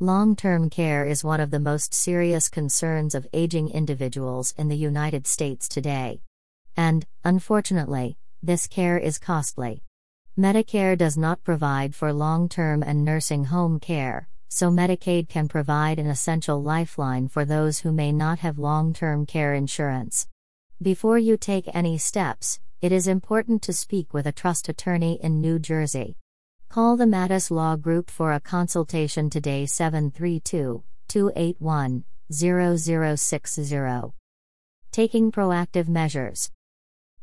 Long 0.00 0.36
term 0.36 0.68
care 0.68 1.06
is 1.06 1.24
one 1.24 1.40
of 1.40 1.50
the 1.50 1.58
most 1.58 1.94
serious 1.94 2.50
concerns 2.50 3.14
of 3.14 3.26
aging 3.32 3.70
individuals 3.70 4.52
in 4.58 4.68
the 4.68 4.76
United 4.76 5.26
States 5.26 5.66
today. 5.66 6.20
And, 6.76 7.06
unfortunately, 7.24 8.18
this 8.42 8.66
care 8.66 8.98
is 8.98 9.16
costly. 9.16 9.82
Medicare 10.38 10.98
does 10.98 11.16
not 11.16 11.42
provide 11.42 11.94
for 11.94 12.12
long 12.12 12.46
term 12.46 12.82
and 12.82 13.06
nursing 13.06 13.44
home 13.46 13.80
care, 13.80 14.28
so 14.48 14.70
Medicaid 14.70 15.30
can 15.30 15.48
provide 15.48 15.98
an 15.98 16.08
essential 16.08 16.62
lifeline 16.62 17.26
for 17.26 17.46
those 17.46 17.78
who 17.78 17.90
may 17.90 18.12
not 18.12 18.40
have 18.40 18.58
long 18.58 18.92
term 18.92 19.24
care 19.24 19.54
insurance. 19.54 20.28
Before 20.82 21.16
you 21.16 21.38
take 21.38 21.74
any 21.74 21.96
steps, 21.96 22.60
it 22.82 22.92
is 22.92 23.08
important 23.08 23.62
to 23.62 23.72
speak 23.72 24.12
with 24.12 24.26
a 24.26 24.32
trust 24.32 24.68
attorney 24.68 25.18
in 25.22 25.40
New 25.40 25.58
Jersey. 25.58 26.18
Call 26.76 26.98
the 26.98 27.06
Matus 27.06 27.50
Law 27.50 27.74
Group 27.76 28.10
for 28.10 28.32
a 28.32 28.38
consultation 28.38 29.30
today 29.30 29.64
732 29.64 30.82
281 31.08 32.04
0060. 32.30 34.12
Taking 34.92 35.32
proactive 35.32 35.88
measures. 35.88 36.50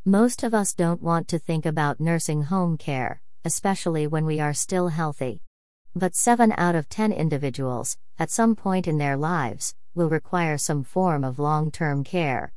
Most 0.04 0.42
of 0.42 0.56
us 0.56 0.74
don't 0.74 1.04
want 1.04 1.28
to 1.28 1.38
think 1.38 1.68
about 1.68 2.00
nursing 2.00 2.42
home 2.42 2.80
care, 2.80 3.22
especially 3.46 4.08
when 4.08 4.26
we 4.26 4.40
are 4.40 4.56
still 4.56 4.88
healthy. 4.88 5.44
But 5.96 6.16
7 6.16 6.56
out 6.58 6.74
of 6.74 6.90
10 6.90 7.12
individuals, 7.12 8.00
at 8.18 8.32
some 8.32 8.56
point 8.56 8.88
in 8.88 8.98
their 8.98 9.16
lives, 9.16 9.76
will 9.94 10.10
require 10.10 10.58
some 10.58 10.84
form 10.84 11.24
of 11.24 11.38
long 11.38 11.70
term 11.70 12.04
care. 12.04 12.54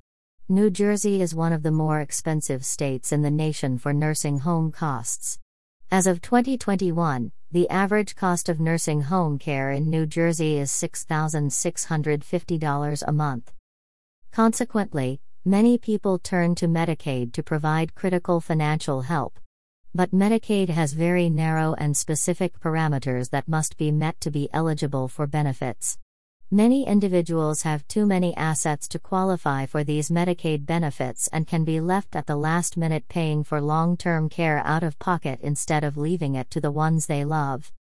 New 0.49 0.71
Jersey 0.71 1.21
is 1.21 1.35
one 1.35 1.53
of 1.53 1.63
the 1.63 1.71
more 1.71 2.01
expensive 2.01 2.65
states 2.65 3.13
in 3.13 3.21
the 3.21 3.31
nation 3.31 3.77
for 3.77 3.93
nursing 3.93 4.39
home 4.39 4.73
costs. 4.73 5.39
As 5.89 6.09
of 6.09 6.21
2021, 6.21 7.31
the 7.53 7.71
average 7.71 8.17
cost 8.17 8.49
of 8.49 8.59
nursing 8.59 9.03
home 9.03 9.39
care 9.39 9.71
in 9.71 9.89
New 9.89 10.05
Jersey 10.05 10.59
is 10.59 10.73
$6,650 10.73 13.03
a 13.07 13.13
month. 13.13 13.53
Consequently, 14.33 15.21
many 15.45 15.79
people 15.79 16.19
turn 16.19 16.57
to 16.57 16.67
Medicaid 16.67 17.33
to 17.35 17.45
provide 17.45 17.95
critical 17.95 18.41
financial 18.41 19.03
help. 19.03 19.39
But 19.95 20.11
Medicaid 20.11 20.71
has 20.71 20.93
very 20.93 21.31
narrow 21.31 21.75
and 21.75 21.97
specific 21.97 22.59
parameters 22.59 23.31
that 23.31 23.47
must 23.47 23.77
be 23.77 23.93
met 23.93 24.21
to 24.23 24.33
be 24.33 24.49
eligible 24.53 25.07
for 25.07 25.29
benefits. 25.29 25.99
Many 26.53 26.87
individuals 26.87 27.63
have 27.63 27.89
too 27.89 28.07
many 28.07 28.33
assets 28.37 28.87
to 28.89 29.01
qualify 29.01 29.67
for 29.67 29.83
these 29.83 30.11
Medicaid 30.11 30.65
benefits 30.65 31.27
and 31.33 31.45
can 31.45 31.65
be 31.65 31.81
left 31.81 32.15
at 32.15 32.27
the 32.27 32.37
last 32.37 32.77
minute 32.77 33.09
paying 33.09 33.43
for 33.43 33.61
long 33.61 33.97
term 33.97 34.29
care 34.29 34.63
out 34.65 34.85
of 34.85 34.97
pocket 35.01 35.41
instead 35.43 35.83
of 35.83 35.97
leaving 35.97 36.37
it 36.37 36.49
to 36.51 36.61
the 36.61 36.71
ones 36.71 37.07
they 37.07 37.25
love. 37.25 37.73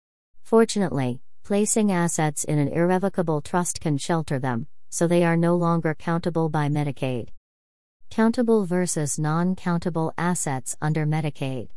Fortunately, 0.42 1.22
placing 1.44 1.92
assets 1.92 2.44
in 2.44 2.58
an 2.58 2.70
irrevocable 2.70 3.40
trust 3.40 3.82
can 3.82 4.00
shelter 4.00 4.40
them, 4.40 4.66
so 4.90 5.06
they 5.06 5.24
are 5.24 5.38
no 5.38 5.56
longer 5.56 5.94
countable 5.94 6.50
by 6.50 6.68
Medicaid. 6.68 7.28
Countable 8.10 8.66
versus 8.66 9.20
non 9.20 9.56
countable 9.56 10.12
assets 10.18 10.76
under 10.82 11.06
Medicaid. 11.06 11.68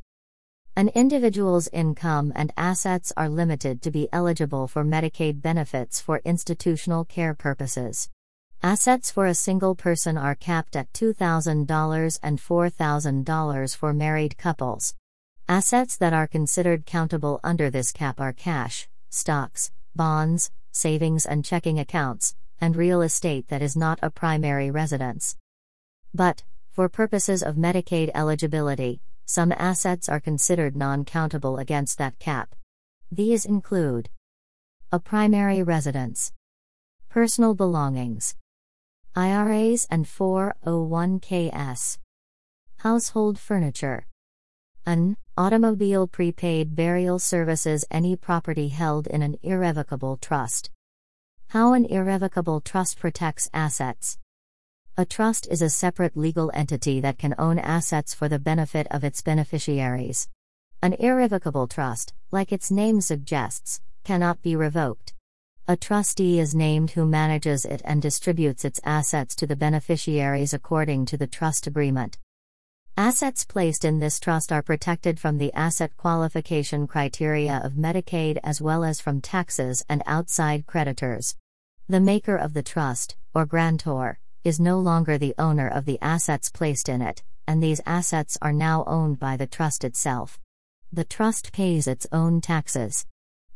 An 0.78 0.90
individual's 0.94 1.68
income 1.72 2.32
and 2.36 2.52
assets 2.56 3.12
are 3.16 3.28
limited 3.28 3.82
to 3.82 3.90
be 3.90 4.08
eligible 4.12 4.68
for 4.68 4.84
Medicaid 4.84 5.42
benefits 5.42 6.00
for 6.00 6.22
institutional 6.24 7.04
care 7.04 7.34
purposes. 7.34 8.08
Assets 8.62 9.10
for 9.10 9.26
a 9.26 9.34
single 9.34 9.74
person 9.74 10.16
are 10.16 10.36
capped 10.36 10.76
at 10.76 10.92
$2,000 10.92 12.20
and 12.22 12.38
$4,000 12.38 13.76
for 13.76 13.92
married 13.92 14.38
couples. 14.38 14.94
Assets 15.48 15.96
that 15.96 16.12
are 16.12 16.28
considered 16.28 16.86
countable 16.86 17.40
under 17.42 17.70
this 17.70 17.90
cap 17.90 18.20
are 18.20 18.32
cash, 18.32 18.88
stocks, 19.10 19.72
bonds, 19.96 20.52
savings 20.70 21.26
and 21.26 21.44
checking 21.44 21.80
accounts, 21.80 22.36
and 22.60 22.76
real 22.76 23.02
estate 23.02 23.48
that 23.48 23.62
is 23.62 23.76
not 23.76 23.98
a 24.00 24.10
primary 24.10 24.70
residence. 24.70 25.36
But, 26.14 26.44
for 26.70 26.88
purposes 26.88 27.42
of 27.42 27.56
Medicaid 27.56 28.12
eligibility, 28.14 29.00
some 29.28 29.53
assets 29.53 30.09
are 30.09 30.21
considered 30.21 30.75
non 30.75 31.05
countable 31.05 31.59
against 31.59 31.99
that 31.99 32.19
cap. 32.19 32.55
These 33.12 33.44
include 33.44 34.09
a 34.91 34.99
primary 34.99 35.62
residence, 35.62 36.33
personal 37.11 37.55
belongings, 37.55 38.37
IRAs 39.15 39.87
and 39.91 40.06
401ks, 40.06 41.99
household 42.78 43.39
furniture, 43.39 44.06
an 44.87 45.19
automobile 45.37 46.06
prepaid 46.06 46.75
burial 46.75 47.19
services 47.19 47.84
any 47.91 48.16
property 48.16 48.69
held 48.69 49.06
in 49.06 49.21
an 49.21 49.37
irrevocable 49.43 50.16
trust. 50.16 50.71
How 51.49 51.75
an 51.75 51.84
irrevocable 51.84 52.62
trust 52.62 52.99
protects 52.99 53.50
assets. 53.53 54.16
A 55.00 55.04
trust 55.04 55.47
is 55.48 55.62
a 55.62 55.70
separate 55.70 56.16
legal 56.16 56.50
entity 56.54 56.98
that 57.03 57.19
can 57.19 57.32
own 57.38 57.60
assets 57.60 58.12
for 58.12 58.28
the 58.28 58.41
benefit 58.41 58.88
of 58.91 59.04
its 59.04 59.22
beneficiaries. 59.22 60.28
An 60.82 60.94
irrevocable 60.94 61.69
trust, 61.69 62.14
like 62.32 62.50
its 62.50 62.69
name 62.69 63.00
suggests, 63.00 63.81
cannot 64.03 64.42
be 64.42 64.56
revoked. 64.56 65.14
A 65.69 65.76
trustee 65.76 66.41
is 66.41 66.53
named 66.53 66.91
who 66.91 67.06
manages 67.06 67.64
it 67.64 67.81
and 67.84 68.03
distributes 68.03 68.64
its 68.64 68.81
assets 68.82 69.36
to 69.36 69.47
the 69.47 69.54
beneficiaries 69.54 70.53
according 70.53 71.06
to 71.06 71.16
the 71.16 71.28
trust 71.28 71.69
agreement. 71.69 72.19
Assets 72.97 73.44
placed 73.44 73.84
in 73.84 74.00
this 74.00 74.19
trust 74.19 74.50
are 74.50 74.62
protected 74.62 75.20
from 75.20 75.38
the 75.38 75.53
asset 75.53 75.97
qualification 75.97 76.88
criteria 76.88 77.60
of 77.62 77.75
Medicaid 77.75 78.41
as 78.42 78.60
well 78.60 78.82
as 78.82 79.00
from 79.00 79.20
taxes 79.20 79.84
and 79.88 80.03
outside 80.06 80.66
creditors. 80.66 81.36
The 81.88 82.00
maker 82.00 82.34
of 82.34 82.53
the 82.53 82.65
trust, 82.65 83.15
or 83.32 83.47
grantor, 83.47 84.19
is 84.44 84.60
no 84.60 84.78
longer 84.78 85.19
the 85.19 85.34
owner 85.38 85.69
of 85.69 85.84
the 85.84 85.99
assets 86.00 86.50
placed 86.50 86.88
in 86.88 87.03
it, 87.03 87.22
and 87.47 87.62
these 87.62 87.81
assets 87.87 88.38
are 88.41 88.53
now 88.53 88.84
owned 88.87 89.19
by 89.19 89.37
the 89.37 89.47
trust 89.47 89.84
itself. 89.84 90.38
The 90.93 91.04
trust 91.04 91.53
pays 91.53 91.87
its 91.87 92.06
own 92.12 92.41
taxes. 92.41 93.06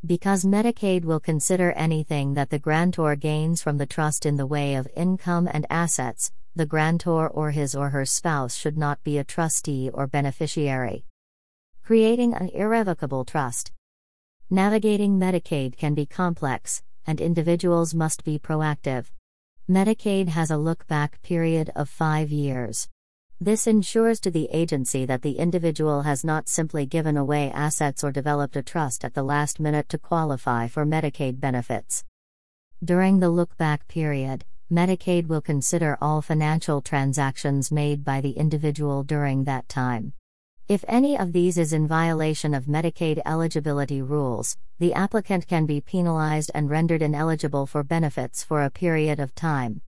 Because 0.04 0.44
Medicaid 0.44 1.04
will 1.04 1.20
consider 1.20 1.72
anything 1.72 2.34
that 2.34 2.50
the 2.50 2.58
grantor 2.58 3.14
gains 3.16 3.62
from 3.62 3.78
the 3.78 3.86
trust 3.86 4.26
in 4.26 4.36
the 4.36 4.46
way 4.46 4.74
of 4.74 4.88
income 4.96 5.48
and 5.52 5.64
assets, 5.70 6.32
the 6.56 6.66
grantor 6.66 7.28
or 7.28 7.52
his 7.52 7.74
or 7.74 7.90
her 7.90 8.04
spouse 8.04 8.54
should 8.56 8.76
not 8.76 9.02
be 9.04 9.16
a 9.16 9.24
trustee 9.24 9.88
or 9.94 10.06
beneficiary. 10.06 11.04
Creating 11.84 12.34
an 12.34 12.48
irrevocable 12.48 13.24
trust. 13.24 13.72
Navigating 14.50 15.18
Medicaid 15.18 15.76
can 15.76 15.94
be 15.94 16.04
complex, 16.04 16.82
and 17.06 17.20
individuals 17.20 17.94
must 17.94 18.24
be 18.24 18.38
proactive. 18.38 19.06
Medicaid 19.70 20.28
has 20.28 20.50
a 20.50 20.56
look 20.56 20.88
back 20.88 21.22
period 21.22 21.70
of 21.76 21.88
five 21.88 22.32
years. 22.32 22.88
This 23.40 23.68
ensures 23.68 24.18
to 24.20 24.30
the 24.30 24.48
agency 24.50 25.06
that 25.06 25.22
the 25.22 25.38
individual 25.38 26.02
has 26.02 26.24
not 26.24 26.48
simply 26.48 26.84
given 26.84 27.16
away 27.16 27.48
assets 27.52 28.02
or 28.02 28.10
developed 28.10 28.56
a 28.56 28.62
trust 28.62 29.04
at 29.04 29.14
the 29.14 29.22
last 29.22 29.60
minute 29.60 29.88
to 29.90 29.98
qualify 29.98 30.66
for 30.66 30.84
Medicaid 30.84 31.38
benefits. 31.38 32.04
During 32.82 33.20
the 33.20 33.30
look 33.30 33.56
back 33.56 33.86
period, 33.86 34.44
Medicaid 34.68 35.28
will 35.28 35.40
consider 35.40 35.96
all 36.00 36.22
financial 36.22 36.80
transactions 36.80 37.70
made 37.70 38.04
by 38.04 38.20
the 38.20 38.32
individual 38.32 39.04
during 39.04 39.44
that 39.44 39.68
time. 39.68 40.12
If 40.72 40.86
any 40.88 41.18
of 41.18 41.34
these 41.34 41.58
is 41.58 41.74
in 41.74 41.86
violation 41.86 42.54
of 42.54 42.64
Medicaid 42.64 43.20
eligibility 43.26 44.00
rules, 44.00 44.56
the 44.78 44.94
applicant 44.94 45.46
can 45.46 45.66
be 45.66 45.82
penalized 45.82 46.50
and 46.54 46.70
rendered 46.70 47.02
ineligible 47.02 47.66
for 47.66 47.82
benefits 47.84 48.42
for 48.42 48.62
a 48.62 48.70
period 48.70 49.20
of 49.20 49.34
time. 49.34 49.80